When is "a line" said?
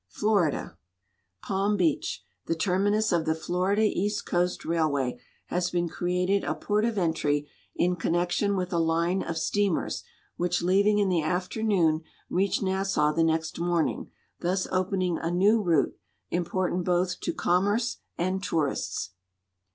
8.73-9.21